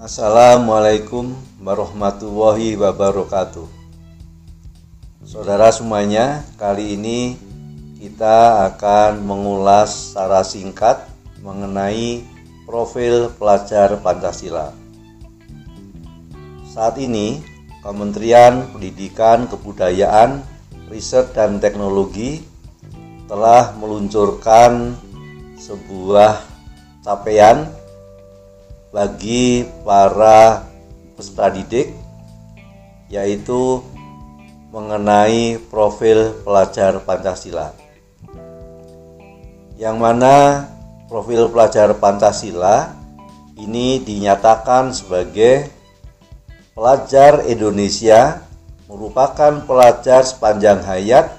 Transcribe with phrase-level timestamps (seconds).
[0.00, 3.68] Assalamualaikum warahmatullahi wabarakatuh.
[5.28, 7.36] Saudara semuanya, kali ini
[8.00, 11.04] kita akan mengulas secara singkat
[11.44, 12.24] mengenai
[12.64, 14.72] profil pelajar Pancasila.
[16.64, 17.44] Saat ini,
[17.84, 20.40] Kementerian Pendidikan, Kebudayaan,
[20.88, 22.40] Riset dan Teknologi
[23.28, 24.96] telah meluncurkan
[25.60, 26.40] sebuah
[27.04, 27.79] capaian
[28.90, 30.66] bagi para
[31.14, 31.94] peserta didik
[33.10, 33.82] yaitu
[34.70, 37.74] mengenai profil pelajar Pancasila.
[39.74, 40.34] Yang mana
[41.10, 42.94] profil pelajar Pancasila
[43.58, 45.66] ini dinyatakan sebagai
[46.74, 48.46] pelajar Indonesia
[48.86, 51.34] merupakan pelajar sepanjang hayat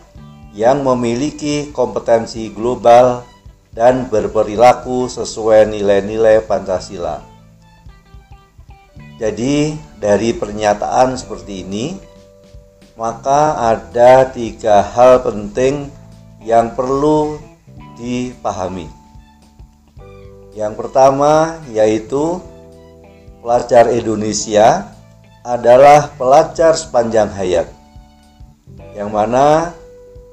[0.52, 3.23] yang memiliki kompetensi global
[3.71, 7.30] dan berperilaku sesuai nilai-nilai Pancasila.
[9.22, 11.94] Jadi dari pernyataan seperti ini,
[12.97, 15.94] maka ada tiga hal penting
[16.41, 17.38] yang perlu
[18.02, 18.89] dipahami.
[20.58, 22.42] Yang pertama yaitu
[23.45, 24.89] pelajar Indonesia
[25.45, 27.69] adalah pelajar sepanjang hayat.
[28.97, 29.77] Yang mana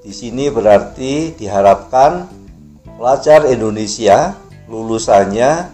[0.01, 2.25] di sini berarti diharapkan
[2.97, 4.33] pelajar Indonesia
[4.65, 5.69] lulusannya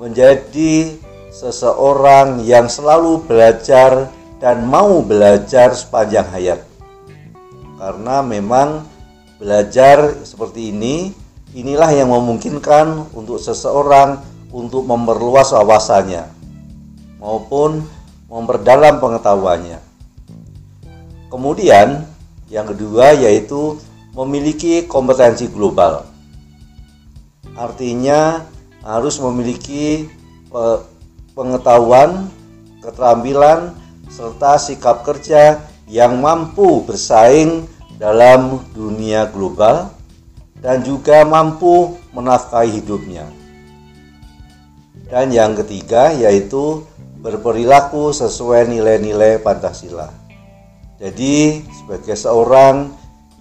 [0.00, 0.96] menjadi
[1.34, 4.06] seseorang yang selalu belajar
[4.38, 6.62] dan mau belajar sepanjang hayat.
[7.74, 8.86] Karena memang
[9.42, 11.10] belajar seperti ini,
[11.58, 14.22] inilah yang memungkinkan untuk seseorang
[14.54, 16.30] untuk memperluas wawasannya
[17.18, 17.82] maupun
[18.30, 19.82] memperdalam pengetahuannya.
[21.34, 22.06] Kemudian,
[22.46, 23.74] yang kedua yaitu
[24.14, 26.06] memiliki kompetensi global.
[27.58, 28.46] Artinya
[28.86, 30.06] harus memiliki
[31.34, 32.30] pengetahuan,
[32.80, 33.74] keterampilan,
[34.08, 35.58] serta sikap kerja
[35.90, 37.66] yang mampu bersaing
[37.98, 39.90] dalam dunia global
[40.62, 43.26] dan juga mampu menafkahi hidupnya.
[45.10, 46.86] Dan yang ketiga yaitu
[47.20, 50.08] berperilaku sesuai nilai-nilai Pancasila.
[50.96, 52.94] Jadi, sebagai seorang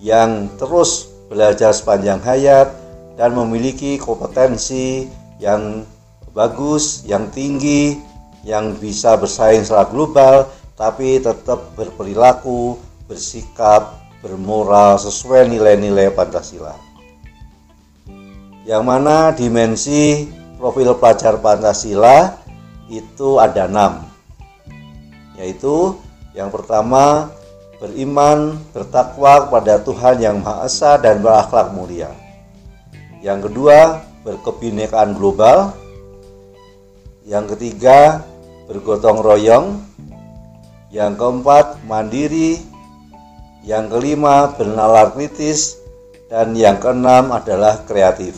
[0.04, 2.76] yang terus belajar sepanjang hayat
[3.16, 5.08] dan memiliki kompetensi
[5.40, 5.88] yang
[6.34, 8.02] bagus, yang tinggi,
[8.44, 16.76] yang bisa bersaing secara global, tapi tetap berperilaku, bersikap, bermoral sesuai nilai-nilai Pancasila.
[18.66, 20.28] Yang mana dimensi
[20.58, 22.42] profil pelajar Pancasila
[22.90, 24.04] itu ada enam,
[25.40, 25.96] yaitu
[26.34, 27.30] yang pertama
[27.84, 32.16] beriman, bertakwa kepada Tuhan yang Maha Esa dan berakhlak mulia.
[33.20, 35.76] Yang kedua, berkebinekaan global,
[37.24, 38.20] yang ketiga,
[38.68, 39.80] bergotong royong.
[40.92, 42.60] Yang keempat, mandiri.
[43.64, 45.80] Yang kelima, bernalar kritis.
[46.28, 48.36] Dan yang keenam adalah kreatif.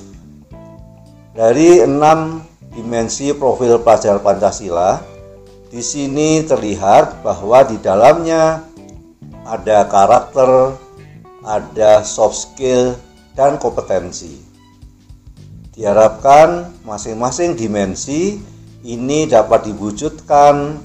[1.34, 5.02] Dari enam dimensi profil pelajar Pancasila,
[5.72, 8.64] di sini terlihat bahwa di dalamnya
[9.44, 10.76] ada karakter,
[11.44, 12.96] ada soft skill,
[13.36, 14.40] dan kompetensi.
[15.76, 18.40] Diharapkan masing-masing dimensi
[18.86, 20.78] ini dapat diwujudkan,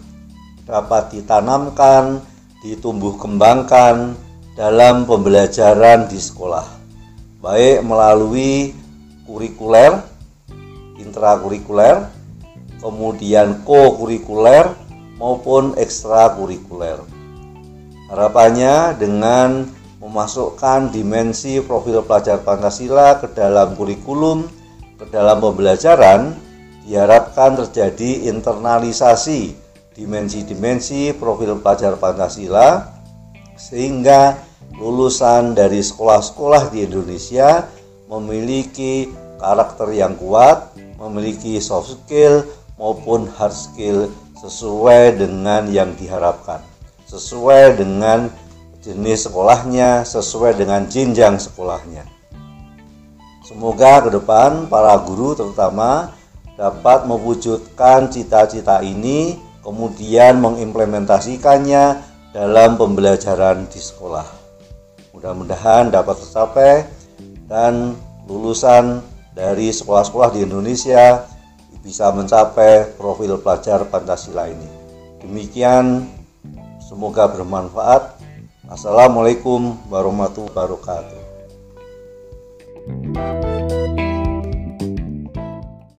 [0.65, 2.25] dapat ditanamkan,
[2.65, 4.16] ditumbuh kembangkan
[4.56, 6.65] dalam pembelajaran di sekolah,
[7.44, 8.72] baik melalui
[9.28, 10.00] kurikuler,
[10.97, 12.09] intrakurikuler,
[12.81, 14.72] kemudian co-kurikuler
[15.21, 17.05] maupun ekstrakurikuler.
[18.09, 19.69] Harapannya dengan
[20.00, 24.49] memasukkan dimensi profil pelajar Pancasila ke dalam kurikulum,
[24.97, 26.34] ke dalam pembelajaran,
[26.85, 29.53] diharapkan terjadi internalisasi
[29.95, 32.89] dimensi-dimensi profil pelajar Pancasila
[33.61, 34.41] sehingga
[34.81, 37.69] lulusan dari sekolah-sekolah di Indonesia
[38.09, 42.49] memiliki karakter yang kuat, memiliki soft skill
[42.81, 44.09] maupun hard skill
[44.41, 46.65] sesuai dengan yang diharapkan,
[47.05, 48.33] sesuai dengan
[48.81, 52.09] jenis sekolahnya, sesuai dengan jenjang sekolahnya.
[53.44, 56.17] Semoga ke depan para guru terutama
[56.61, 62.05] dapat mewujudkan cita-cita ini kemudian mengimplementasikannya
[62.37, 64.29] dalam pembelajaran di sekolah.
[65.17, 66.85] Mudah-mudahan dapat tercapai
[67.49, 67.97] dan
[68.29, 69.01] lulusan
[69.33, 71.25] dari sekolah-sekolah di Indonesia
[71.81, 74.69] bisa mencapai profil pelajar Pancasila ini.
[75.25, 76.12] Demikian
[76.85, 78.21] semoga bermanfaat.
[78.69, 81.21] Assalamualaikum warahmatullahi wabarakatuh.